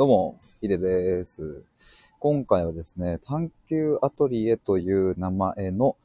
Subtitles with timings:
[0.00, 1.62] どうも、ヒデです。
[2.20, 5.98] 今回はですね、探求アトリエという名前の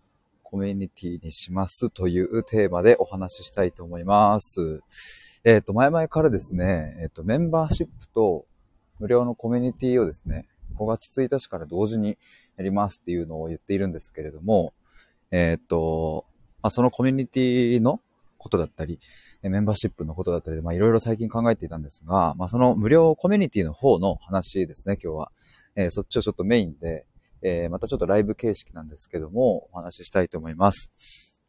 [0.43, 4.81] コミュニティにしますというテーマでお話ししたいと思います。
[5.45, 8.45] えっ、と、前々からですね、えっ、と、メンバーシップと
[9.00, 12.18] 無料のコミュニティをですね、5月1日から同時に
[12.57, 14.73] やりますっていうのを言っているんですけれども、
[15.32, 16.25] えっ、と、
[16.62, 18.02] まあ、そのコミュニティの
[18.38, 19.00] ことだったり、
[19.50, 25.31] メンバーシップのことだったり、まあいろいろ最近考えていたんですが、まあその無料コミュニティの方の話ですね、今日は。
[25.76, 27.05] えーそっちをちょっとメインで、
[27.41, 30.91] えーまたちょっとライブ形式なんですけども、お話ししたいと思います。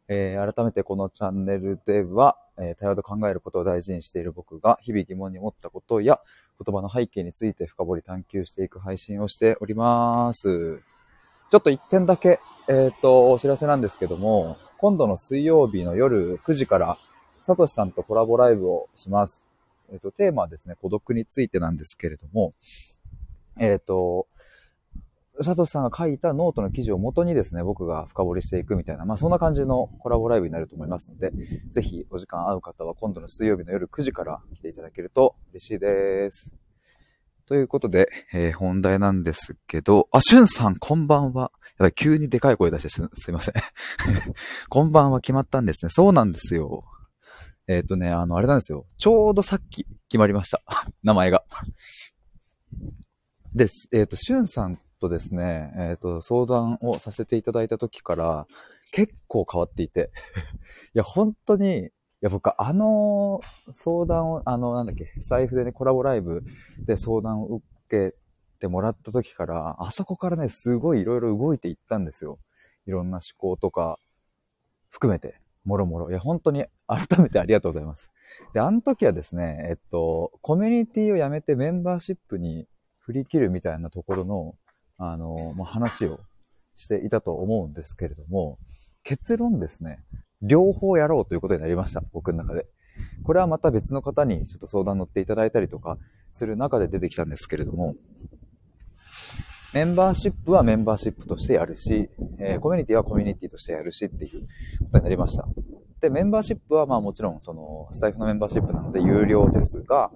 [0.09, 6.19] えー改めてこのチャンネルでは、えー対話と考えることを大事にしている僕が日々疑問に思ったことや
[6.63, 10.81] 言葉の背景について深掘り探求していく配信をしております。
[11.49, 16.97] ちょっと一点だけ、えっ、と、お知らせなんですけども、今度の水曜日の夜9時から、
[17.47, 19.45] サトシさんとコラボライブをします。
[19.89, 22.53] えっ、と、テーマはですね、孤独についてなんですけれども、
[23.57, 24.27] えっ、と、
[25.39, 31.31] サトシさんが書いたノートの記事を元にですね、僕が深掘りしていくみたいな、まあそんな感じのコラボライブになると思いますので、
[31.69, 36.53] ぜひお時間合う方は今度の水曜日の夜9時から来ていただけると嬉しいです。
[37.45, 41.53] ということで、えー本題なんですけど、あ、しゅんさん、こんばんは。
[41.79, 43.53] やばい、急にでかい声出してすすいません。
[44.67, 45.89] こんばんは決まったんですね。
[45.91, 46.83] そうなんですよ。
[47.67, 48.85] えっ、とね、あの、あれなんですよ。
[48.97, 50.61] ちょうどさっき決まりました。
[51.03, 51.43] 名前が。
[53.53, 53.89] です。
[53.91, 58.47] えっ、と、しゅんさんとですね、えっ、と、相談をさせていただいた時から、
[58.91, 60.11] 結構変わっていて。
[60.95, 61.89] いや、本当に、い
[62.21, 63.41] や、僕、あの
[63.73, 66.43] 相談を、あの、なんだっけ、財布でね、コラボライブ
[66.85, 68.15] で相談を受け
[68.59, 72.39] てもらった時から、あそこからね、すごいいろいろ動いていったんですよ。
[72.85, 73.99] いろんな思考とか、
[74.89, 76.09] 含めて、もろもろ。
[76.09, 78.09] いや、本当に改めてありがとうございます。
[78.53, 82.67] で、あの時はですね、えっと、コミュニティをやめてメンバーシップに
[82.99, 84.55] 振り切るみたいなところの、
[84.97, 86.21] あの、まあ、話を
[86.77, 88.57] していたと思うんですけれども、
[89.03, 89.99] 結論ですね、
[90.41, 92.65] 両方やろうということになりました、僕の中で。
[93.23, 95.97] これはまた別の方にちょっと相談乗っていただいたりとか
[96.31, 97.95] する中で出てきたんですけれども、
[99.73, 104.47] メンバーシップはメンバーシップとしてやるし、えーコミュニティはコミュニティとしてやるしっていうこ
[104.93, 105.45] とになりました。
[105.99, 110.09] で、メンバーシップはまあもちろんそのスタイフのメンバーシップなので有料ですが、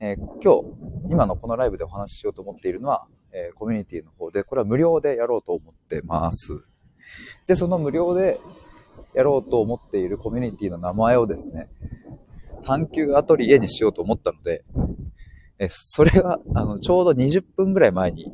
[0.00, 6.64] えー今日、今のこのライブでお話ししようと思っているのは、えーコミュニティの方で、これは無料でやろうと思ってます。
[7.46, 8.40] で、その無料で
[9.14, 11.68] やろうと思っているコミュニティの名前をですね、
[12.64, 14.64] 探求アトリエにしようと思ったので、
[15.58, 18.30] え、それが、あの、ちょうど20分ぐらい前に、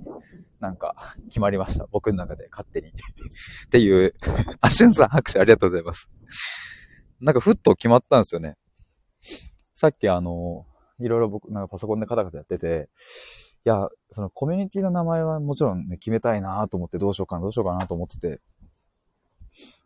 [0.63, 1.89] なんか、決まりました。
[1.91, 2.91] 僕の中で、勝手に。
[3.67, 4.15] っていう、
[4.63, 6.09] あ、しゅんさん拍手ありがとうございます。
[7.21, 8.57] なんか、ふっと決まったんですよね。
[9.75, 10.65] さっきあの、
[11.01, 12.91] いろいろ僕、なんかパソコンでカタカタやってて、
[13.65, 18.41] いや、そのコミュニティの名前はもちろんね、決めたいなと思って、どうしようかな、どうしようかなと思ってて、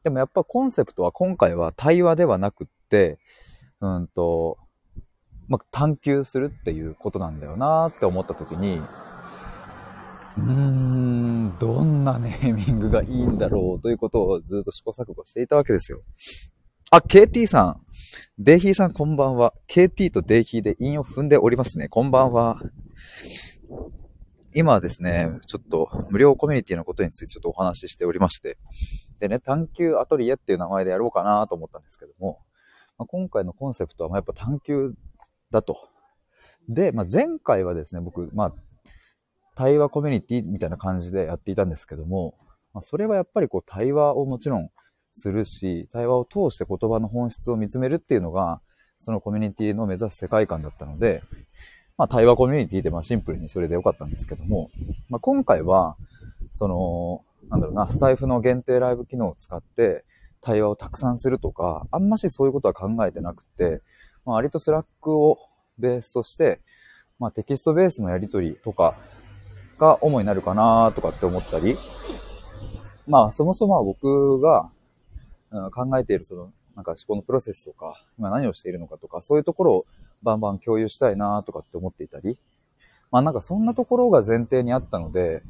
[0.05, 3.19] でもやっぱコンセプトは今回は対話ではなくって、
[3.81, 4.59] うんと、
[5.49, 8.81] まあ、探求するっていうことなんだよなって思った時に、
[10.37, 16.03] うーん、どんなネーミングがいいんだろうということをずっと試行錯誤していたわけですよ。
[16.91, 17.81] あ、KT さん。
[18.39, 19.55] デイヒーさんこんばんは。
[19.69, 21.89] KT とデイヒーで韻を踏んでおりますね。
[21.89, 22.61] こんばんは。
[24.55, 28.57] 今はですね、ちょっと無料コミュニティのことについてちょっとお話ししておりまして、
[29.21, 32.39] でね、探求アトリエっていう名前でやろうかなと思ったんですけども、
[32.99, 34.95] まあ、今回のコンセプトはまやっぱ探求
[35.51, 35.77] だと。
[36.69, 38.55] で、まあ、前回はですね、僕、まあ、
[39.57, 42.35] 対話コミュニティみたいな感じでやっていたんですけども、
[42.75, 44.71] まあ、それはやっぱりこう対話をもちろん
[45.15, 48.61] するし、対話を通して言葉の本質を見つめるっていうのが、
[48.99, 51.23] そのコミュニティの目指す世界観だったので、
[51.97, 54.71] まあ対話コミュニティでまあシンプルにそれでよかったんですけども、
[55.09, 55.97] まあ今回は、
[56.53, 60.05] その、なんだろうな、スタイフの限定ライブ機能を使って
[60.43, 63.81] 対話をたくさんするとか、あんましそういうことは考えてなくて、
[64.27, 65.39] まあ割とスラックを
[65.79, 66.61] ベースとして、
[67.19, 68.95] まあテキストベースのやりとりとか
[69.79, 71.77] が主になるかなとかって思ったり、
[73.07, 74.71] まあそもそもは僕が、
[75.51, 79.87] うん考えているその、なんか思考のプロセスとか、今何をしているのかとか、そういうところを
[80.23, 82.37] バンバン共有したいなとかって思っていたり、
[83.11, 85.43] まあなんかそんなところが前提にあったので、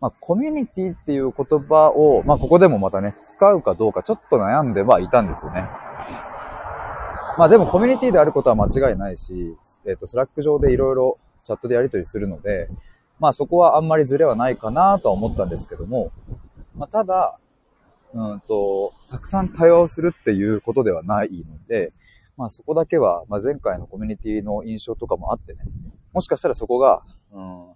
[0.00, 5.68] まあコミュニティっていう言葉を、まあここでもまたね、使うかどうかちょっと悩んではいたんですよね。
[7.38, 9.56] まあでもコミュニティであることは間違いないし、
[9.86, 12.68] えっ、と、スラック上でいろいろチャットでやり取りするので、
[13.20, 16.10] まあそこはあんまりズレはないかなとは思ったんですけども、
[16.74, 17.38] まあただ、
[18.12, 21.92] うんと、たくさん対話をするっていうことではないので、
[22.36, 25.60] まあそこだけは、まあ前回のコミュニティの印象とかもあってね、
[26.12, 27.66] もしかしたらそこが、うん、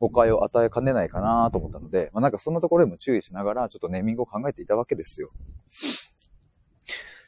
[0.00, 5.30] 誤解を与えかねないかなと思ったので、まあ、なんかそんなところでも注意しながら、ちょっとネーミングを考えていたわけですよ。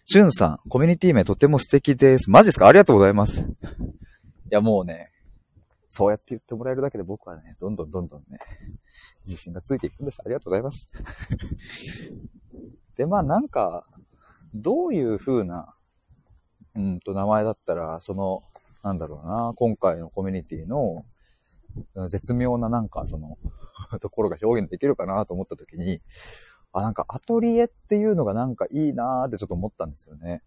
[0.07, 2.31] しゅんさん、コミュニティ名とても素敵です。
[2.31, 2.67] マジですか？
[2.67, 3.43] ありがとうございます。
[3.43, 3.45] い
[4.51, 5.11] や、もうね、
[5.91, 8.39] そうやって言ってもらえるだけで僕はね、どんどんどんどんね、
[9.27, 10.21] 自信がついていくんです。
[10.25, 10.89] ありがとうございます。
[12.97, 13.85] で、まあなんか、
[14.55, 15.75] どういう風な、
[16.77, 18.43] うんと名前だったら、その、
[18.85, 21.05] なんだろうな、今回のコミュニティの
[22.09, 23.37] 絶妙ななんかその
[24.01, 26.01] ところが表現できるかなと思った時に、
[26.73, 30.43] あ、なんかアトリエっていうのがなんかいいなーってちょっと思ったんですよね。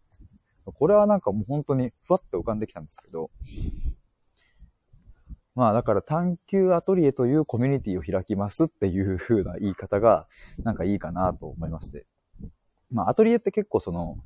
[0.66, 3.30] これはなんかもう本当にふわっと浮かんできたんですけど、
[5.56, 10.28] まあだから探求アトリエというコミュニティを開きますっていう風な言い方が
[10.64, 12.06] なんかいいかなと思いまして。
[12.92, 14.18] まあアトリエって結構その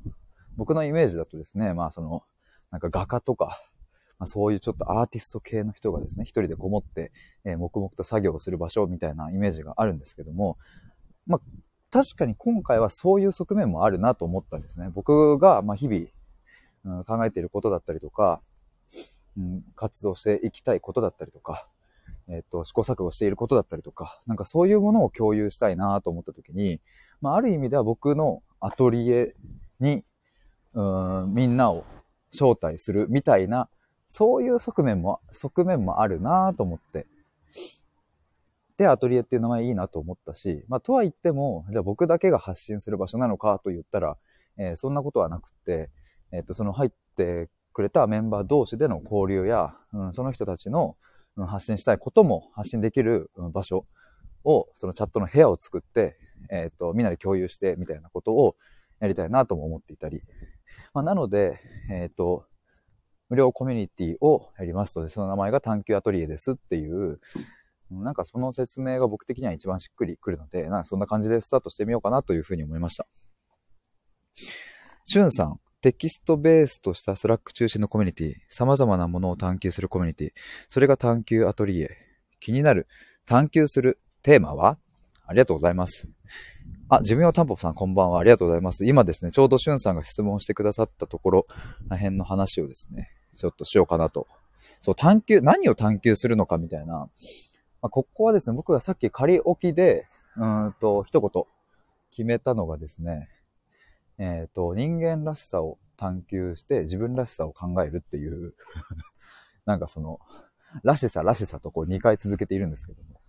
[0.55, 2.23] 僕のイメージだとですね、まあその
[2.71, 3.61] なんか画家とか、
[4.19, 7.11] まあ、そういうちょっとアーティスト系の人がですね、一人でこもって、
[7.45, 10.57] えー、黙々と作業をする場所みたいなイメージがあるんですけども、
[11.25, 11.41] まあ
[11.89, 14.89] 確かに今回はそういう側面もあるなと思ったんですね。
[14.93, 18.41] 僕がまあ日々、うん、考えていることだったりとか、
[19.37, 21.67] うん、活動していきたいことだったりとか、
[22.29, 26.81] えっ、と、試行錯誤していることだったりとか、なんかそういうものを共有したいなと思った時に、
[27.21, 29.35] まあ、ある意味では僕のアトリエ
[29.79, 30.03] に、
[30.73, 31.85] うん、みんなを
[32.31, 33.69] 招待するみたいな、
[34.07, 37.07] そういう側面も、側面もあるなと思って。
[38.77, 44.17] で、アトリエっていう名前いいなと思ったし、まあ、とは言っても、じゃあ僕だけが発信する場所なのかと言ったら、
[44.57, 45.89] えー、そんなことはなくって、
[46.31, 50.97] えっ、と、その入ってくれたメンバー同士での交流や、うん、その人たちの、
[51.35, 53.85] うん、発信したいことも発信できる、場所
[54.43, 56.17] を、そのチャットの部屋を作って、
[56.49, 58.55] えっ、ー、と、みんなで共有してみたいなことを
[58.99, 60.23] やりたいなとも思っていたり。
[60.95, 61.59] まあ、なので、
[61.91, 62.45] えっ、ー、と、
[63.29, 67.19] 無料コミュニティをやりますので、その名前が探求アトリエですっていう、
[67.91, 73.05] なんかその説明が僕的には一番しっくりくるので、なんかそんな感じでスタートしてみようかなというふうに思いました。
[75.03, 80.31] しゅんさん、テキストベースとしたスラック中心のコミュニティ、様々なものを探求するコミュニティ、
[80.69, 81.91] それが探求アトリエ。
[82.39, 82.87] 気になる、
[83.25, 84.77] 探求するテーマは？
[85.25, 86.07] ありがとうございます。
[86.89, 88.19] あ、自分用タンポポさんこんばんは。
[88.19, 88.85] ありがとうございます。
[88.85, 91.47] 今ですね、ちょうどしゅんさんが質問してくださったところ
[91.89, 94.27] ら辺の話をですね、ちょっとしようかなと。
[94.79, 96.93] そう、探求、何を探求するのかみたいな。
[96.93, 97.09] ま
[97.83, 100.07] あ、ここはですね、僕がさっき仮置きで、
[100.37, 101.43] うんと、一言
[102.09, 103.29] 決めたのがですね、
[104.19, 108.53] えっ、ー、と、人間らしさを探求して自分らしさを考えるっていう
[109.65, 110.19] なんかその、
[110.83, 113.21] らしさらしさとこう2回続けているんですけども。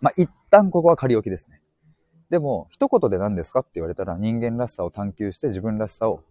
[0.00, 1.60] まあ、一旦ここは仮置きですね。
[2.30, 6.22] でも、一言で何ですかって言われたら人間らしさを探求して自分らしさを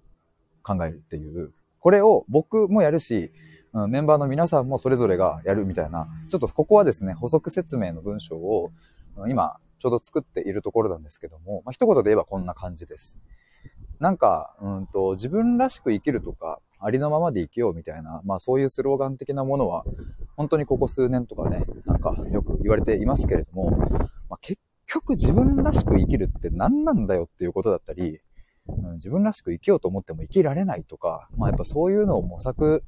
[0.62, 1.53] 考えるっていう。
[1.79, 3.31] これを僕もやるし、
[3.74, 8.71] うんメンバーの皆さんもそれぞれがやるみたいな、ちょっとここはですね、補足説明の文章を
[9.27, 13.19] 今ちょうど作っているところなんですけども、まあ、一言で言えばこんな感じです。
[14.00, 19.83] なんか、うんと、自分らしく生きるとか、ありのままで生きようみたいな、まあそういうスローガン的なものは、
[20.38, 23.71] 本当にここ数年とかね、なんかよく言われていますけれども、
[24.30, 28.21] まあ、結局自分らしく生きるって何なんだよっていうことだったり、
[28.68, 32.86] うん、自分らしく生きようと思っても生きられないとか、まあやっぱそういうのを模索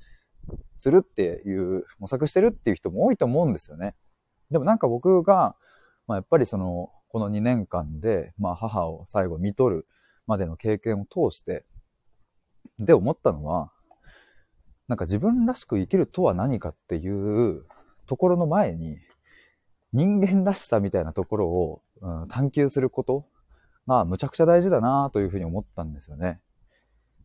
[0.77, 3.95] するっていう、模索してるっていう人も多いと思うんですよね。
[4.49, 5.57] でもなんか僕が、
[6.07, 9.87] まあ、やっぱりその、この2年間で、まあ、母を最後見とる
[10.27, 11.65] までの経験を通して、
[12.79, 13.71] で思ったのは、
[14.87, 17.65] なんか自分らしく生きるとは何かっていう
[18.05, 18.97] ところの前に、
[19.93, 23.25] 人間らしさみたいなところを、うん、探求すること
[23.87, 26.41] がむちゃくちゃ大事だなというふうに思ったんですよね。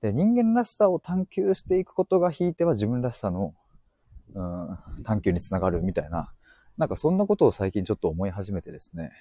[0.01, 3.55] で、人間らしさを探求していくことがひいては自分らしさの、
[4.35, 6.33] うん、探求につながるみたいな、
[6.81, 9.13] なんかそんなことを最近ちょっと思い始めてですね。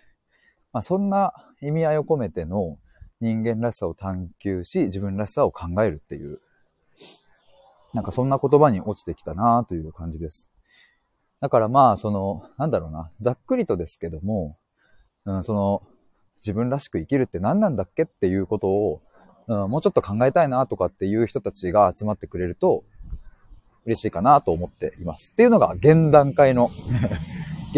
[0.71, 2.77] まあそんな意味合いを込めての
[3.19, 6.39] 人間らしさを探求し、自分らしさを考えるっていう、
[7.93, 10.49] なんかそんな言葉に落ちてきたなという感じです。
[11.41, 14.57] だからまあ、その、なんだろうな、ざっくりとですけども、
[15.25, 15.83] うん、その、
[16.37, 19.01] 自分らしく生きるって何なんだっけっていうことを、
[19.47, 22.85] うん、もうちょっと考えたいなとかっていう人たちが集まってくれると、
[23.85, 25.31] 嬉しいかなと思っています。
[25.31, 26.69] っていうのが現段階の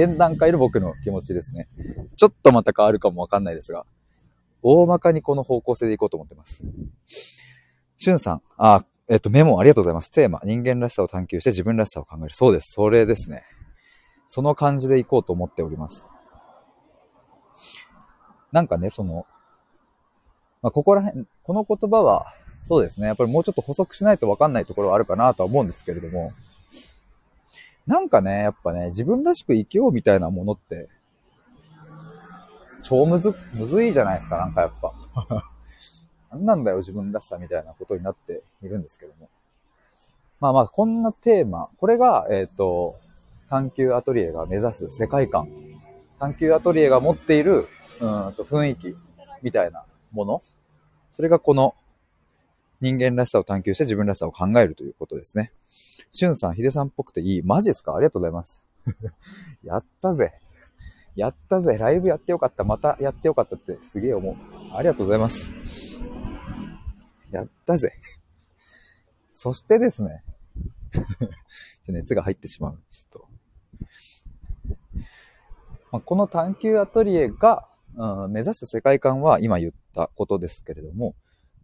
[0.03, 1.67] 現段階の僕の気持ちですね。
[2.15, 3.86] ちょっとまた変わるかもわかんないですが、
[4.62, 6.63] 大まかにこの方向性でいこうと思ってます。
[7.98, 10.10] しゅんさん、あ、えっと、メモありがとうございます。
[10.10, 12.34] テーマ、人間らしさを探求して自分らしさを考える。
[12.34, 12.72] そうです。
[12.72, 13.43] それですね。
[14.27, 16.08] その感じでいこうと思っております。
[18.51, 19.25] なんかね、その、
[20.62, 23.08] まあ、ここら辺、この言葉は、そうですね。
[23.08, 26.31] やっぱりもうちょっと補足しないとわかんないところはあるかなとは思うんですけれども、
[27.91, 30.88] なんかね、やっぱね、自分らしく生きようみたいなものって、
[32.83, 34.93] 超むず、むずいじゃないですか、なんかやっぱ。
[36.31, 39.27] なんなんだよ、自分らしさみたいなことになっているんですけども。
[40.39, 42.95] まあまあ、こんなテーマ、これが、えっ、ー、と、
[43.50, 45.50] 探求アトリエが目指す世界観。
[46.17, 47.67] 探求アトリエが持っている、
[48.00, 48.95] うんと雰囲気
[49.41, 49.83] みたいな
[50.13, 50.41] もの。
[51.12, 51.75] それがこの
[52.79, 55.51] 人間らしさを探求して自分らしさを考えるということですね。
[56.12, 57.41] しゅんさん、ヒデさんっぽくていい。
[57.41, 57.96] マジですか？
[57.96, 58.65] ありがとうございます。
[59.63, 60.34] やったぜ。
[61.15, 61.77] やったぜ。
[61.77, 62.65] ライブやってよかった。
[62.65, 64.36] またやってよかったってすげえ思う。
[64.75, 65.51] ありがとうございます。
[67.32, 67.94] やったぜ。
[69.34, 70.24] そしてですね。
[71.88, 72.80] 熱が入ってしまう。
[72.89, 73.27] ちょっと。
[75.94, 81.15] まあ、この探求アトリエが、うん、目指す世界観は今言ったことですけれども、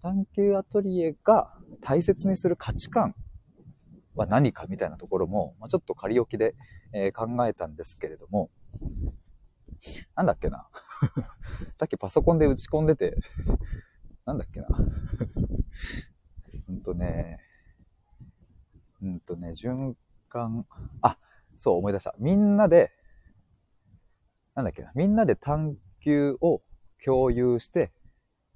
[0.01, 3.13] 探求アトリエが大切にする価値観
[4.17, 6.55] は何かみたいなところも、まあ、ちょっと仮置きで、
[6.93, 8.49] え、考えたんですけれども、
[10.15, 10.67] なんだっけな。
[11.79, 13.15] さっきパソコンで打ち込んでて、
[14.25, 14.67] なんだっけな。
[16.69, 17.39] うんとね、
[19.01, 19.95] うんとね、循
[20.29, 20.65] 環、
[21.01, 21.17] あ、
[21.57, 22.15] そう思い出した。
[22.17, 22.91] みんなで、
[24.55, 24.91] なんだっけな。
[24.95, 26.61] みんなで探求を
[27.03, 27.91] 共有して、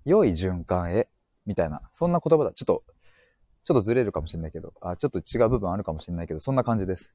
[0.04, 1.08] 良い循環へ
[1.46, 2.54] みたいな、そんな言葉だ。
[2.54, 2.84] ちょっと、
[3.64, 7.14] ちょっとずれるかもしれないけど、あ、ちょっと違う部分あるかもしれないけど、そんな感じです。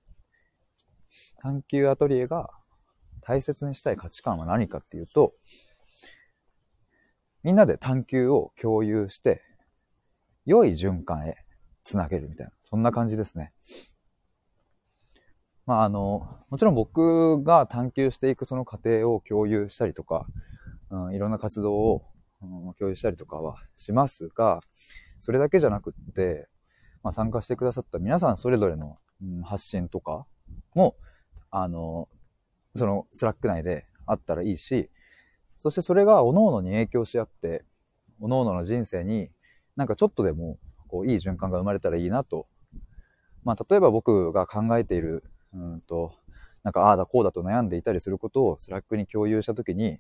[1.39, 2.51] 探求アトリエが
[3.23, 5.35] 大切にしたい価値観は何かっていうと、
[7.43, 9.43] みんなで探求を共有して、
[10.45, 11.37] 良い循環へ
[11.83, 13.53] つなげるみたいな、そんな感じですね。
[15.67, 20.27] まあ、あの、もちろん僕が探求していくその過程を共有したりとか、
[20.91, 22.03] うん、いろんな活動を
[22.79, 24.61] 共有したりとかはしますが、
[25.19, 26.49] それだけじゃなくって、
[27.03, 30.27] まあ、参加してくださった皆さんそれぞれの、うん、発信とか
[30.75, 30.97] も、
[31.51, 32.09] あの、
[32.75, 34.91] そのスラック内であったらいいし、
[35.57, 37.65] そしてそれが各々に影響し合って、
[38.21, 39.31] 各々の人生に
[39.77, 40.59] なんかちょっとでも
[40.89, 42.47] こういい循環が生まれたらいいなと。
[43.45, 46.15] まあ例えば僕が考えている、うんと、
[46.65, 49.99] なんかああだこうだと悩んでいたりすることをスラックに共有したときに、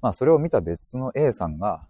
[0.00, 1.86] まあそれを見た別の A さんが、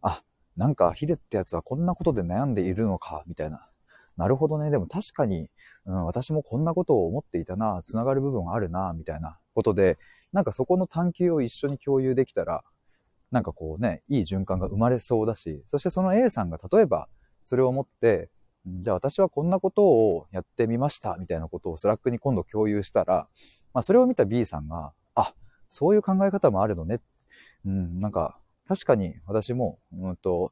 [0.00, 0.22] あ、
[0.56, 3.68] なんかヒデってやつはこんなことで悩んでいるのか、みたいな。
[4.16, 4.70] なるほどね。
[4.70, 5.48] でも確かに、
[5.86, 9.98] うん、私もこんなことを思っていたな、つながる部分あるな、みたいなことで、
[10.32, 12.62] なんかそこの探求を一緒に共有できたら、
[13.30, 17.08] なんかこうね、いい循環が生まれそうだし、そしてその A さんが例えば
[17.44, 18.28] それを思って、
[18.66, 23.28] じゃあ私はこんなことをやってみました、みたいなことをスラックに今度共有したら、
[23.72, 25.34] まあそれを見た B さんが、あ、
[25.70, 27.00] そういう考え方もあるのね。
[27.64, 28.38] うん、なんか
[28.72, 30.50] 確かに私も、うんと、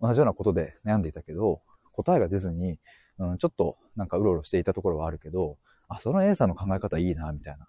[0.00, 1.60] 同じようなことで悩んでいたけど、
[1.92, 2.78] 答えが出ずに、
[3.18, 7.68] うん、ちょっとなんかうろうろしていたところはあるけど、あ、その A さんの考え方いいな、みたいな。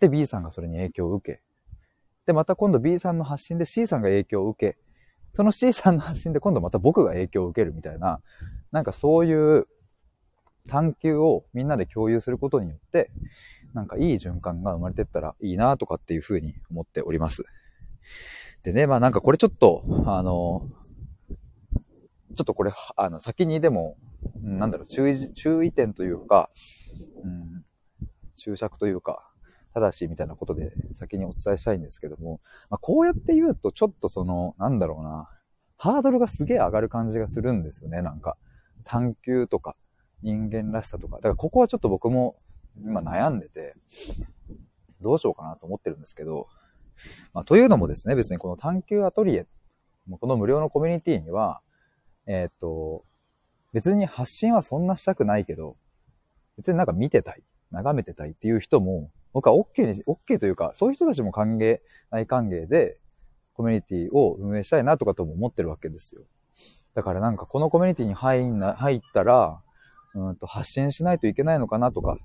[0.00, 1.42] で、B さんがそれに影響を受け。
[2.24, 4.78] で、また今度 B さんの発信で C さんが影響を受け。
[5.32, 8.22] その C さんの発信で今度また僕が影響を受けるみたいな、
[8.72, 9.66] なんかそういう
[10.66, 13.10] 探求をみんなで共有することによって、
[13.74, 17.44] なんかいい循環が生まれてったらいいなとかっていうふうに思っております。
[18.62, 20.68] でね、まあなんかこれちょっと、あの、
[22.34, 23.96] ちょっとこれ、あの、先にでも、
[24.42, 26.50] なんだろう、注意、注意点というか、
[27.22, 27.64] うん、
[28.36, 29.28] 注釈というか、
[29.74, 35.28] 正しいみたいなことで先にお伝えしたいんですけども、まあ、こうやって言うとちょっとその、なんだろうな、
[35.76, 38.36] ハードルがすげえ上がる感じがするんですよね、なんか。
[38.84, 39.76] 探求とか、
[40.22, 41.16] 人間らしさとか。
[41.16, 42.36] だからここはちょっと僕も
[42.82, 43.74] 今悩んでて、
[45.00, 46.48] どうしようかなと思ってるんですけど、
[47.32, 49.46] まあ、というのもですね、別にこの探求アトリエ、
[50.20, 51.60] この無料のコミュニティには、
[52.26, 53.04] えー、っと、
[53.72, 55.76] 別に発信はそんなしたくないけど、
[56.56, 62.98] 別になんか見てたい、眺めてたいっていう人も、僕は OK に、OK というか、そういう人たちも歓迎、大歓迎で、
[63.52, 66.22] コミュニティを運営したいなとかとも思ってるわけですよ。
[66.94, 69.60] だからなんかこのコミュニティに入んな、入ったら、
[70.14, 72.16] うんと発信しないといけないのかなとか、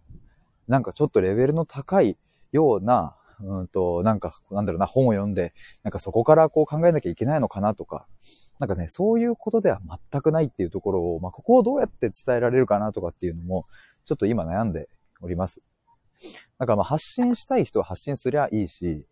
[0.67, 2.17] なんかちょっとレベルの高い
[2.51, 8.05] ような、うんと、なんか、なんだろうな、本を読んで、なんかそこからこう考えなきゃいけないのかなとか、
[8.59, 13.65] なんかね、そういうことでは全くないっていうところを、まあ、ここをどうやって伝えられるかなとかっていうのも、
[14.05, 14.89] ちょっと今悩んで
[15.21, 15.61] おります。
[16.57, 19.05] だかまあ発信したい人は発信すりゃいいし、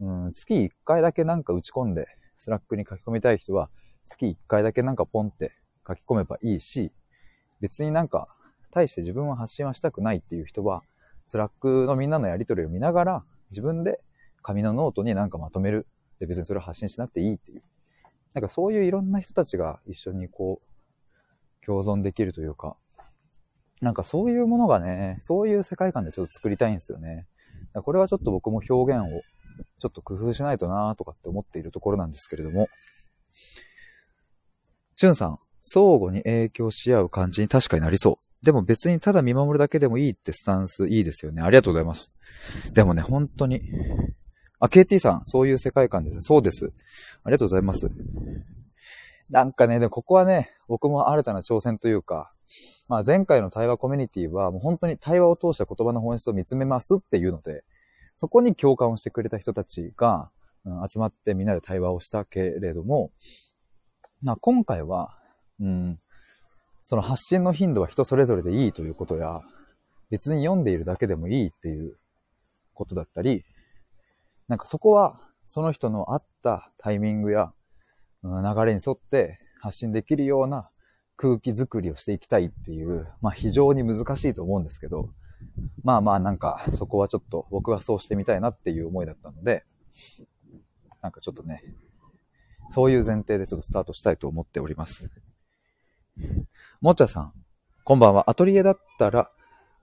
[0.00, 2.06] うん、月1回だけなんか打ち込んで、
[2.38, 3.70] スラックに書き込みたい人は、
[4.06, 5.52] 月1回だけなんかポンって
[5.86, 6.92] 書き込めばいいし、
[7.60, 8.28] 別になんか、
[8.72, 10.82] 大して自分は発信はしたくないっていう人は、
[11.28, 14.00] スラックのみんなのやりとりを見ながら、自分で
[14.42, 15.86] 紙のノートになんかまとめる。
[16.18, 17.62] で、別にそれを発信しなくていいっていう。
[18.32, 22.76] なんかそういういろんな人たちが一緒にこう、共存できるというか、
[23.80, 27.26] なんかそういうものがね、そういう世界観でちょっと作りたいんですよね。
[27.74, 29.22] これはちょっと僕も表現を
[29.80, 32.68] ちょっと工夫しないとなとかって思っているところなんですけれども。
[34.94, 38.25] しゅんさん、相互に影響し合う感じに確かになりそう。
[38.46, 41.42] でも別にただ見守るだけでもいいってスタンスいいですよね。
[41.42, 42.12] ありがとうございます。
[42.72, 43.60] でもね、本当に。
[44.60, 46.20] あ、KT さん、そういう世界観です。
[46.20, 46.72] そうです。
[47.24, 47.90] ありがとうございます。
[49.30, 52.30] なんかね、でもここはね、僕も新たな挑戦というか、
[52.86, 57.64] まあ前回の対話コミュニティはもう本当に対話を通した言葉の本質を見つめますっていうので、
[58.16, 60.30] そこに共感をしてくれた人たちが、
[60.64, 63.10] うん、集まってみんなで対話をしたけれども、
[64.22, 65.18] まあ今回は、
[65.58, 65.98] うん、
[66.88, 69.42] その発信の頻度は人それぞれでいいということや、
[70.08, 71.98] 別に読んでいるだけでもいいっていう
[72.74, 73.44] ことだったり、
[74.46, 77.52] なんかそこはその人の合ったタイミングや
[78.22, 78.30] 流
[78.64, 80.70] れに沿って発信できるような
[81.16, 85.10] 空気づくりをしていきたいっていう、まあ非常に難しいと思うんですけど、
[85.82, 89.64] まあまあなんかそこはちょっと僕はそうしてみたいなっていう思いだったので、
[91.02, 91.64] なんかちょっとね、
[92.68, 95.10] そういう前提でちょっとスタートしたいと思っております。
[96.80, 97.32] もっちゃさん、
[97.84, 98.30] こんばんは。
[98.30, 99.30] アトリエだったら、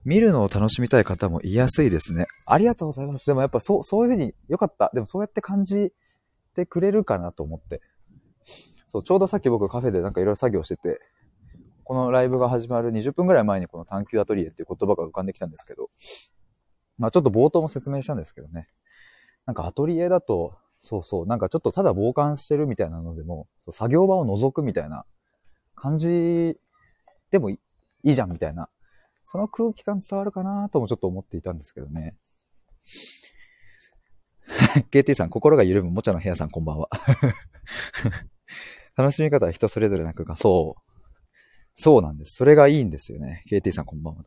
[0.05, 2.25] 見るのを楽しみたい方もいやすいですね。
[2.45, 3.25] ありがとうございます。
[3.25, 4.91] でもやっぱそう、そういうふうに、よかった。
[4.93, 5.93] でもそうやって感じ
[6.55, 7.81] てくれるかなと思って。
[8.89, 10.99] そう、ちょうどさっき僕カフェでなんかいろいろ作業してて、
[11.83, 15.89] このライブが始まる20分ぐらい前にこの探求アトリエっていう言葉が浮かんできたんですけど、
[16.97, 18.67] まあちょっと冒頭も説明したんですけどね。
[19.45, 25.05] なんかアトリエだと、そうそう、なんかちょっとただ傍観してるみたいなのでも、作業場を覗くみたいな
[25.83, 26.55] 感じ
[27.29, 27.59] でもい
[28.03, 28.69] いじゃんみたいな、
[29.25, 32.15] その空気感伝わるかなともちょっと思っていたんですけどね。
[34.91, 36.87] KT さん、心が緩むもちゃの部屋さん、こんばんは。
[38.95, 40.81] 楽しみ方は人それぞれなくか、そう。
[41.75, 42.35] そうなんです。
[42.35, 43.43] それがいいんですよね。
[43.51, 44.23] KT さん、こんばんは。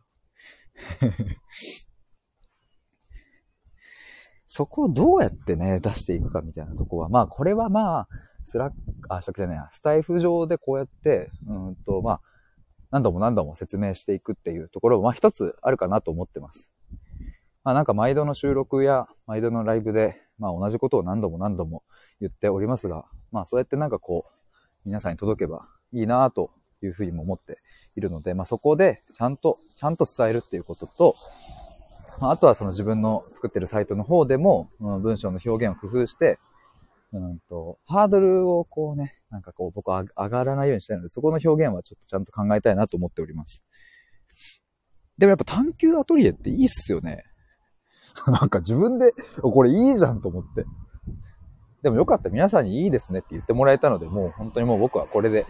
[4.46, 8.08] そこをどうやってね、出していくかみたいなとこは、まあ、これはまあ、
[8.44, 8.74] スラッ、
[9.08, 12.20] あ、スラックじゃないや、スタイフ上でこうやって、うんと、まあ、
[12.90, 16.70] 何度も何度も説明していくっていうところまあ一つあるかなと思ってます。
[17.64, 21.82] まあなんか毎度の収録や毎度のライブで、まあ同じことを何度も何度も
[22.20, 24.52] 言っておりますが、まあそうやってなんかこう、
[24.84, 27.58] 皆さんに届けばいいなというふうにも思って
[27.96, 31.16] いるので、まあそこでちゃんと、ちゃんと伝えるっていうことと、
[32.20, 36.38] まあ、あとはその自分の作ってるサイトの方でも、文章の表現を工夫して、
[37.12, 43.62] うんと、ハードルをこうね、なんかこう僕は上がらないようにしたいので、そこの表現はちょっとちゃんと考えたいなと思っております。
[45.18, 47.24] でもやっぱ探求アトリエっていいっすよね。
[48.26, 50.64] なんか自分で、これいいじゃんと思って。
[51.82, 52.30] でもよかった。
[52.30, 55.46] 皆さんにいいですねって言ってもらえたので、もう本当にもう僕はこれで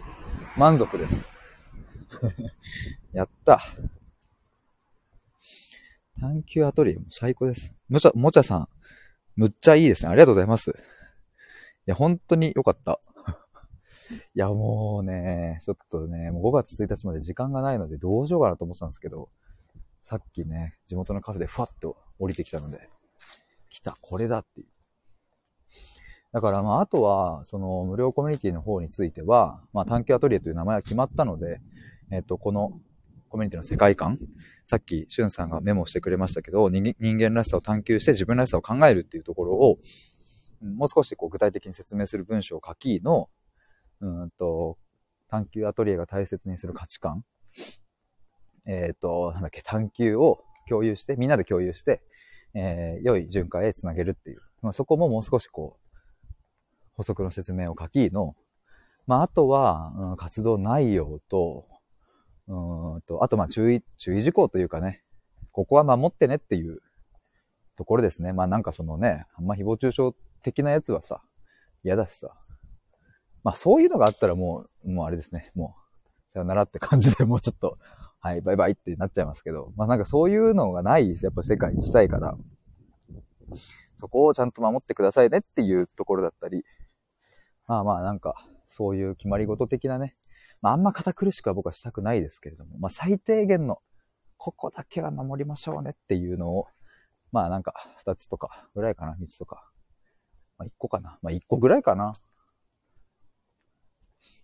[0.55, 1.29] 満足です。
[3.13, 3.59] やった。
[6.19, 7.71] 探求アトリエも最高です。
[7.89, 8.67] もちゃ、もちゃさん、
[9.35, 10.09] むっちゃいいですね。
[10.09, 10.73] ありがとうございます。
[11.87, 12.99] や、本当に良かった。
[14.35, 19.29] いや、もうね、ちょっとね、もう5月1日まで時間がないのでどうしようかなと思ってたんですけど、
[20.03, 22.89] さっきね、地元のカフェでふわっと降りてきたので、
[23.69, 24.67] 来た、これだっていう。
[26.33, 31.61] だからまあ、あとは、その無料コミュニティの方については、まあ、探求アトリエという名前は決まったので、
[32.11, 32.79] えっと、この
[33.29, 34.19] コミュニティの世界観、
[34.65, 39.79] さっき、しゅんさんがメモしてくれましたけど、人間らしさを探求して自分らしさを考えるっていうところを、
[40.61, 43.29] もう少しこう具体的に説明する文章を書きの、
[44.01, 44.77] うんと、
[45.29, 47.23] 探求アトリエが大切にする価値観。
[48.65, 52.01] えっ、ー、と、なんだっけ、探求を共有して、みんなで共有して、
[52.53, 54.41] えー、良い循環へつなげるっていう。
[54.61, 55.87] まあ、そこももう少しこう、
[56.93, 58.35] 補足の説明を書きの、
[59.05, 61.67] まあ、あとは、うん、活動内容と、
[62.47, 65.03] うんと、あと、まあ、注意、注意事項というかね、
[65.51, 66.81] ここは守ってねっていう
[67.77, 68.33] ところですね。
[68.33, 70.01] まあ、なんかそのね、あんま誹謗中傷
[70.41, 71.21] 的なやつはさ、
[71.83, 72.35] 嫌だしさ。
[73.43, 75.51] まあそういうのがあったらもう、もうあれですね。
[75.55, 77.77] もう、さよならって感じで もうちょっと、
[78.19, 81.25] はい、バイバイってなっちゃいますけど、まあなんかそういうのがないです。
[81.25, 82.37] やっぱ世界にしたいから。
[83.99, 86.63] そこをちゃんと守ってくださいねっていうところだったり、
[87.67, 88.35] まあまあなんか、
[88.67, 90.15] そういう決まり事的なね、
[90.61, 93.79] まああんま堅苦しくは僕はしたくないですけれども、まあ最低限の、
[94.37, 96.67] ここだけは守りましょうねっていうのを、
[97.31, 99.69] まあなんか、二つとかぐらいかな、三つとか、
[100.57, 101.17] まあ、1個かな。
[101.21, 102.13] まあ、1個ぐらいかな。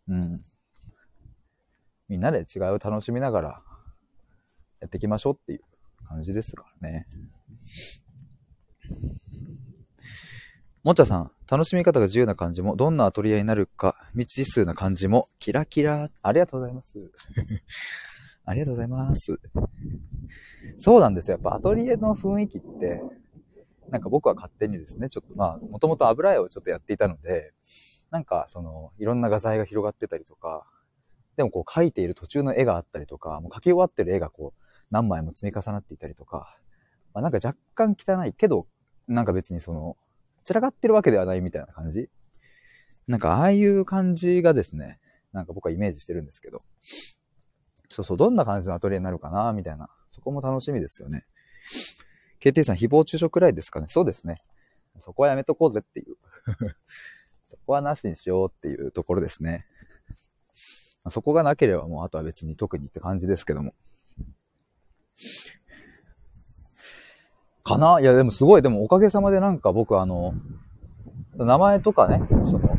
[0.08, 0.40] うん。
[2.08, 3.62] みんなで違いを楽しみながら
[4.82, 5.62] やっていきましょうっていう
[6.08, 7.08] 感じですからね。
[10.84, 16.10] もちゃさん、楽しみ方が自由な感じも、どんなアトリエになるか、未知数な感じも、キラキラ。
[16.22, 17.00] ありがとうございます。
[18.44, 19.40] ありがとうございます。
[20.80, 21.36] そうなんですよ。
[21.36, 23.02] やっぱアトリエの雰囲気って、
[23.94, 27.54] なんか僕は勝手にですね、ちょっとまあ、もともと油絵をちょっとやっていたので、
[28.10, 30.66] なんかその、いろんな画材が広がってたりとか、
[31.38, 36.58] でもこう描いている途中の絵があったりとか、もう描き終わってる絵がこう、何枚も積み重なっていたりとか、
[37.14, 38.66] まあ、なんか若干汚いけど、
[39.08, 39.96] なんか別にその、
[40.44, 42.10] 散らかってるわけではないみたいな感じ
[43.08, 45.00] なんかああいう感じがですね、
[45.34, 46.64] なんか僕はイメージしてるんですけど、
[47.90, 49.88] そうそう、どんな感じのアトリエになるかな、みたいな。
[50.10, 51.26] そこも楽しみですよね。
[52.44, 54.36] KT さん、誹謗中傷くらいですかねそうですね。
[55.00, 56.18] そこはやめとこうぜっていう。
[57.50, 59.66] そこはなしにしようっていうところですね。
[61.10, 63.74] そこがなければもうあとは別に特にって感じですけども。
[67.64, 68.02] かな？
[68.02, 70.34] いや、でもすごい、でもおかげさまでなんか僕あの、
[71.36, 72.76] 名前とかね、その、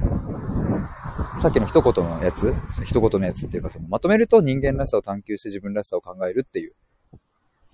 [1.40, 2.52] さっきの一言のやつ、
[2.84, 6.74] 一言のやつっていうか、そのまとめると人間らしさを探求して自分らしさを考えるっていう。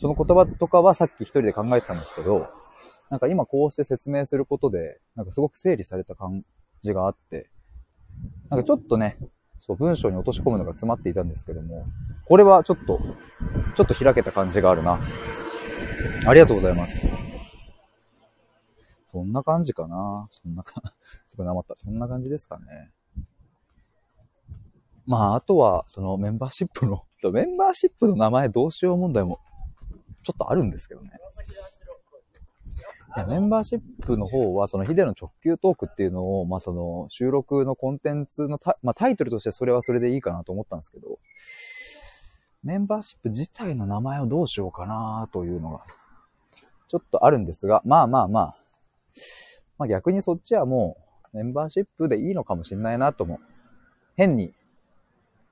[0.01, 2.49] その言葉とかはさっき一人で考えてたんですけど、
[3.11, 6.43] なんか今こうして説明することで、なんかすごく整理された感
[6.83, 7.51] じがあって、
[8.49, 9.19] なんかちょっとね、
[9.61, 11.85] そう文章に落とし込むのが詰まっていたんですけども、
[12.25, 12.99] これはちょっと、
[13.77, 14.99] ちょっと開けた感じがあるな。
[16.27, 17.07] ありがとうございます。
[19.05, 20.29] そんな感じかな。
[20.31, 20.95] そんなか、
[21.29, 21.75] すごいなまった。
[21.77, 22.91] そんな感じですかね。
[25.05, 29.41] まあ、あとは、そのメンバーシップの、 メンバーシップの名前どうしよう問題も、
[30.23, 31.11] ちょっとあるんですけどね。
[33.17, 41.17] いやメンバーシップの方は、そのヒデの直球トークっていうのを、まあその収録のコンテンツのタ,、まあ、タイトルとしてそれはそれでいいかなと思ったんですけど、
[42.63, 45.81] メンバーシップ自体の名前をどうしようかなというのが、
[46.87, 48.57] ちょっとあるんですが、まあまあまあ、
[49.79, 50.97] まあ逆にそっちはも
[51.33, 53.41] うメンバーシップでいいのかもしれないなとも、
[54.17, 54.53] 変に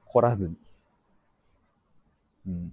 [0.06, 0.56] 凝らずに、
[2.46, 2.72] うん。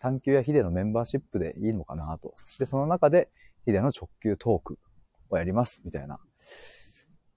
[0.00, 2.34] 探求やヒデのメンバーシップでいいのかなと。
[2.58, 3.28] で、その中で
[3.64, 4.78] ヒデの直球トーク
[5.30, 6.18] をやります、みたいな。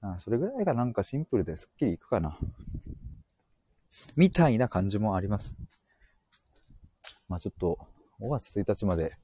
[0.01, 2.37] あそれぐらいがなんかシンプルですっきりいくかな。
[4.15, 5.55] みたいな感じもあります。
[7.27, 7.77] まあちょっと、
[8.19, 9.15] 5月1日まで、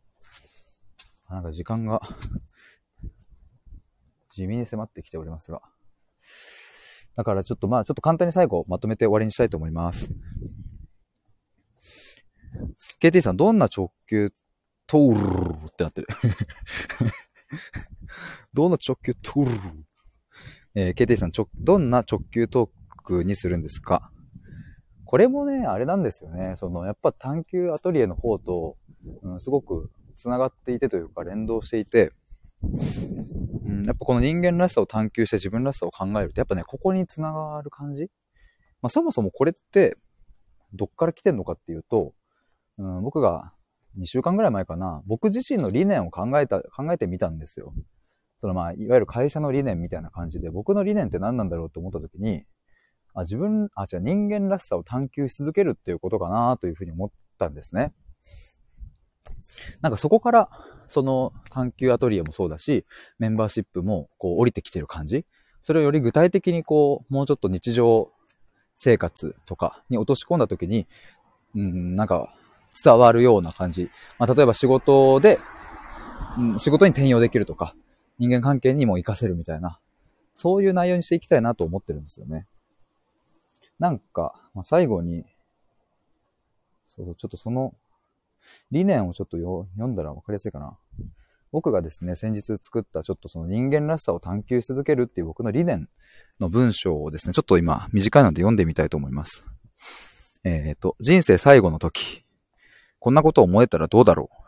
[1.29, 2.01] なんか時間が
[4.31, 5.61] 地味に迫ってきておりますが。
[7.15, 10.09] だからちょっとまあちょっと簡単に最後まとめて終わりにしたいと思います。
[13.01, 14.31] KT さん、どんな直球
[14.85, 16.07] トールってなってる。
[18.53, 19.51] どんな直球トール
[20.75, 22.69] えー、KT さん、ちょ、どんな直球トー
[23.03, 24.11] クにするんですか？
[25.05, 26.55] これもね、あれなんですよね。
[26.57, 28.77] その、やっぱ探求アトリエの方と、
[29.23, 32.11] うん、すごく繋がっていてというか連動していて、
[32.61, 38.09] うん、やっぱこの人間らしさを探求して自分らしさを考えると、やっぱね、ここに繋がる感じ？
[38.81, 39.97] まあ、そもそもこれって、
[40.73, 42.13] どっから来てんのかっていうと、
[42.77, 43.53] うん、僕が
[43.99, 47.73] 2週間ぐらい前かな、僕自身の理念を考えた、考えてみたんですよ。
[48.39, 52.43] そのまあ、いわゆる会社の理念みたいな感じで、僕の理念って何なんだろうと思った時に、
[53.15, 57.93] あ、自分、あ、じゃあ人間らしさを探求し続けるっていうことかなというふうに思ったんですね。
[59.81, 60.49] なんかそこから、
[60.87, 62.85] その探求アトリエもそうだし、
[63.17, 65.25] メンバーシップもこう降りてきてる感じ
[65.63, 68.11] それをより具体的にこう、もうちょっと日常
[68.75, 70.87] 生活とかに落とし込んだ時に、
[71.55, 72.33] うん、なんか
[72.83, 73.89] 伝わるような感じ。
[74.19, 75.39] まあ、例えば仕事で、
[76.37, 77.75] うん、仕事に転用できるとか、
[78.19, 79.79] 人間関係にも活かせるみたいな、
[80.33, 82.47] そういう内容にしていきたいなと思ってるんですよね。
[83.79, 85.25] なんか、まあ、最後に、
[86.85, 87.73] そうそう、ちょっとその
[88.71, 90.77] 理念をちょっと読んだら分かりやすいかな。
[91.51, 95.87] 僕がですね、先日作ったちょっとその人間らしさを探求し続けるっていう僕の理念
[96.39, 99.47] の文章をですね、ちょっと今短いので読んでみたいと思います。
[100.43, 102.23] えっ、ー、と、人生最後の時、
[102.99, 104.47] こんなこと思えたらどうだろう。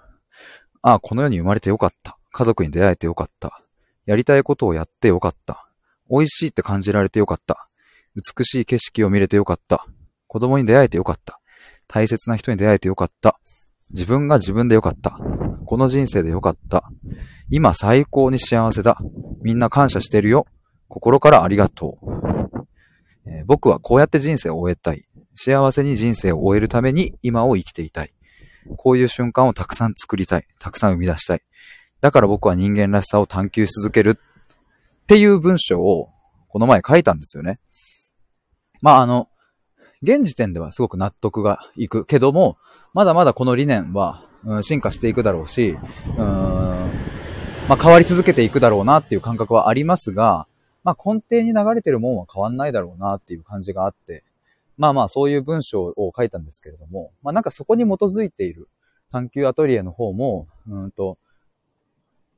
[0.81, 2.17] ああ、この世に生まれてよかった。
[2.31, 3.62] 家族に出会えてよかった。
[4.05, 5.67] やりたいことをやってよかった。
[6.09, 7.67] 美味しいって感じられてよかった。
[8.15, 9.85] 美しい景色を見れてよかった。
[10.27, 11.39] 子供に出会えてよかった。
[11.88, 13.39] 大切な人に出会えてよかった。
[13.91, 15.17] 自分が自分でよかった。
[15.65, 16.89] この人生でよかった。
[17.49, 18.97] 今最高に幸せだ。
[19.41, 20.45] みんな感謝してるよ。
[20.88, 22.19] 心からありがとう。
[23.25, 25.05] えー、僕はこうやって人生を終えたい。
[25.35, 28.13] 幸せに人生を終えるために今を生きていたい。
[28.78, 30.48] こういう瞬間をたくさん作りたい。
[30.60, 31.41] たくさん生み出したい。
[32.02, 36.10] だから僕は人間らしさを探求し続けるっていう文章を
[36.48, 37.60] この前書いたんですよね。
[38.82, 39.28] まああの、
[40.02, 42.58] 現時点ではすごく納得がいくけども、
[42.93, 45.78] まだまだこの理念は、うん、進化していくだろうし、
[46.10, 46.17] うん、
[47.67, 50.48] まあ変わり続けていくだろうなっていう感覚はありますが、
[50.84, 54.24] まあ根底に流れてるもんは変わんないだろうなっていう感じがあって、
[54.80, 58.70] まあまあそういう文章を書いたんですけれども、まあなんかそこに基づいている
[59.12, 61.18] 探求アトリエの方も、うんと、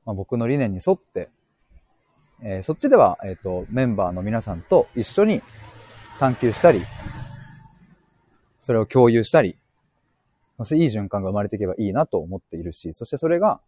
[0.04, 1.30] まあ、僕の理念に沿って、
[2.42, 5.40] えー、そっちでは、えっ、ー、と、メンバーの皆さんと一緒に
[6.18, 6.82] 探求したり、
[8.60, 9.56] それを共有したり、
[10.58, 13.60] そしていい循環が生まれていけばいいなと思っているし、そしてそれが、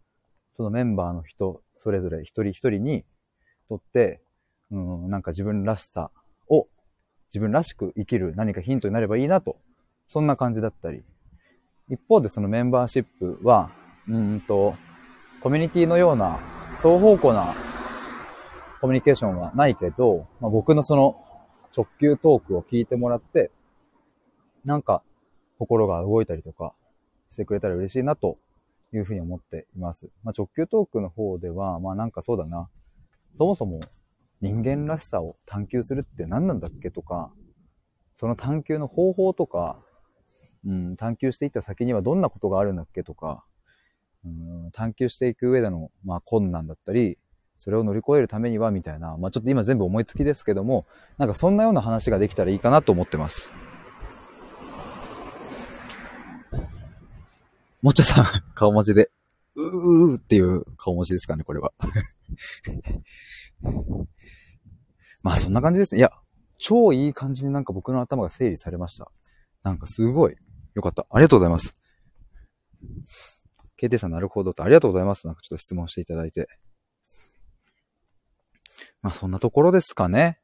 [0.52, 3.04] そのメンバーの人、それぞれ一人一人に
[3.68, 4.20] とって、
[4.72, 6.10] うん、なんか自分らしさ
[7.34, 9.56] 自分らしく生きる何かヒントになればいいなと、
[10.06, 11.02] そんな感じだったり。
[11.88, 13.72] 一方でそのメンバーシップは、
[14.08, 14.76] うんと、
[15.42, 16.38] コミュニティのような
[16.76, 17.52] 双方向な
[18.80, 21.20] コミュニケーションはないけど、まあ、僕のその
[21.76, 23.50] 直球トークを聞いてもらって、
[24.64, 25.02] なんか
[25.58, 26.72] 心が動いたりとか
[27.30, 28.38] してくれたら嬉しいなと
[28.94, 30.08] いうふうに思っています。
[30.22, 32.68] まあ、直球トークの方では、まあなんかそうだな。
[33.36, 33.80] そもそも
[34.44, 37.32] 人間らしさを探求するって何なんだっけとか、
[38.14, 39.80] その探求の方法とか、
[40.66, 43.46] うん、探求していった先にはどんなことがあるんだっけとか、
[44.22, 47.16] うん、探求していく上での、まあ、困難だったり、
[47.56, 50.84] それを乗り越えるためには、みたいな、まあ、ちょっと今全部思いつきですけども、
[51.16, 53.50] なんかそんなような話ができたらいいかなと思ってます。
[57.80, 59.10] もっちゃさん、顔文字で、
[59.54, 61.72] うーっていう顔文字ですかね、これは。
[65.22, 66.00] まあそんな感じですね。
[66.00, 66.10] いや、
[66.58, 69.10] 超いい感じになんか僕の頭が整理されました。
[69.62, 70.36] なんかすごい
[70.74, 71.06] よかった。
[71.10, 71.74] ありがとうございます。
[73.80, 75.26] KT さんなるほどとありがとうございます。
[75.26, 76.48] なんかちょっと質問していただいて。
[79.02, 80.40] まあそんなところですかね。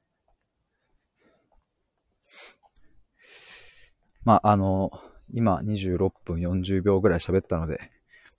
[4.24, 4.90] まああの、
[5.32, 7.78] 今26分40秒ぐらい喋ったので、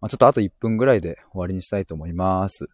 [0.02, 2.68] まあ、ちょっとあと1分ぐらいで終わりにしたいと思います。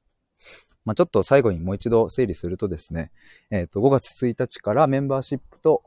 [0.87, 3.11] まあ、ちょっと最後にもう一度整理するとですね、
[3.51, 5.83] えっ、ー、と、5月1日からメンバーシップと、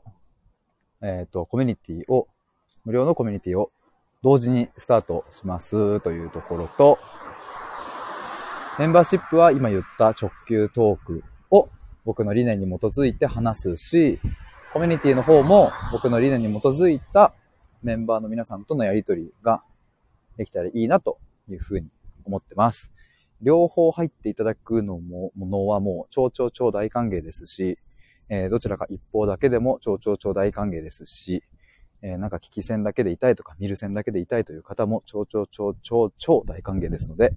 [1.01, 2.27] えっ、ー、と、コミュニティを、
[2.85, 3.71] 無料のコミュニティを
[4.21, 6.99] 同時にスタートしますというところと、
[8.77, 11.69] メンバーシップは今言った直球トークを
[12.05, 14.19] 僕の理念に基づいて話すし、
[14.71, 17.33] コミュニティの方も僕の理念に基づいた
[17.81, 19.63] メンバーの皆さんとのやりとりが
[20.37, 21.17] できたらいいなと
[21.49, 21.87] いうふうに
[22.23, 22.90] 思ってます。
[23.41, 27.77] 両方入っていただくのも、ものはもう超超超大歓迎ですし、
[28.29, 31.43] えー、どちらか一方だけでも超超超大歓迎ですし、
[32.01, 37.33] えー、なんか聞き戦だけでいたいとか、見る戦だけでいたいという方も超超超超超大歓迎ですので、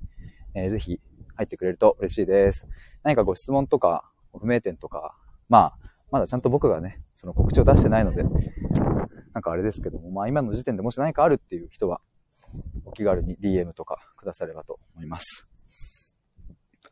[0.54, 1.00] えー、ぜひ
[1.36, 2.66] 入ってくれると嬉しいです。
[3.02, 5.16] 何かご質問とか、不明点とか、
[5.48, 5.78] まあ、
[6.10, 8.22] まだちゃんと僕がね、その告知を出してないので、
[9.32, 12.00] なんかあれですけども、まあ今の時点でもし何かあるっていう人は、
[12.84, 15.53] お気軽に DM とかくださればと思います。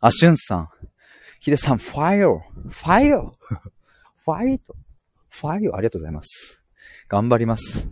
[0.05, 0.69] あ、しゅんさん。
[1.39, 3.33] ひでさん、ファイオファイオ
[4.17, 4.75] ファイト
[5.29, 6.61] ファイオありがとうございます。
[7.09, 7.87] 頑張ります。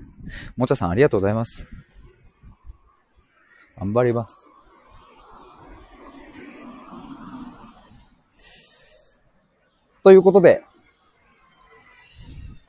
[0.56, 1.68] もちゃさん、ありがとうございます。
[3.78, 4.50] 頑張ります。
[10.02, 10.64] ということで、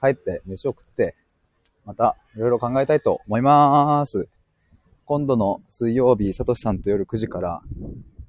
[0.01, 1.15] 帰って飯を食って、
[1.83, 4.27] またいろいろ考えたいと思います。
[5.05, 7.63] 今度の水曜日、さとしさんと夜9時から、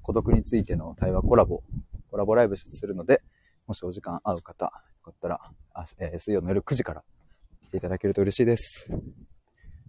[0.03, 1.63] 孤独についての対話コラボ、
[2.11, 3.23] コラボライブするので、
[3.65, 4.71] もしお時間合う方、よ
[5.03, 5.39] かったら、
[5.73, 7.03] あえー、水曜の夜9時から
[7.67, 8.91] 来ていただけると嬉しいです。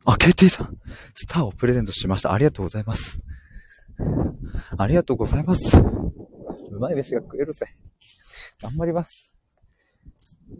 [0.05, 0.79] あ、KT さん、
[1.14, 2.33] スターをプレゼントしました。
[2.33, 3.20] ありがとうございます。
[4.77, 5.77] ありがとうございます。
[5.79, 7.66] うまい飯が食えるぜ。
[8.62, 9.33] 頑張ります。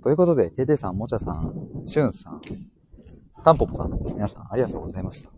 [0.03, 2.41] ということで、KT さん、もちゃさん、しゅんさん、
[3.45, 5.31] たんぽぽさん、皆さんありがとうございました。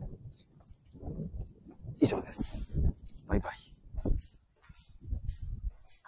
[2.00, 2.80] 以上です。
[3.26, 3.65] バイバイ。